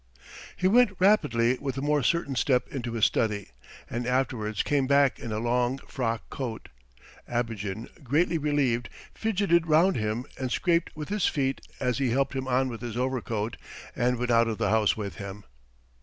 [0.57, 3.49] He went rapidly with a more certain step to his study,
[3.87, 6.69] and afterwards came back in a long frock coat.
[7.27, 12.47] Abogin, greatly relieved, fidgeted round him and scraped with his feet as he helped him
[12.47, 13.57] on with his overcoat,
[13.95, 15.43] and went out of the house with him.